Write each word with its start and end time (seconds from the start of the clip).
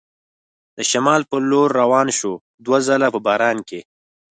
د 0.75 0.79
شمال 0.91 1.21
په 1.29 1.35
لور 1.49 1.69
روان 1.81 2.07
شو، 2.17 2.33
دوه 2.65 2.77
ځله 2.87 3.07
په 3.15 3.19
باران 3.27 3.57
کې. 3.67 3.79